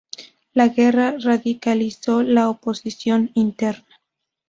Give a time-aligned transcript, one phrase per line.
[0.55, 3.99] La guerra radicalizó la oposición interna.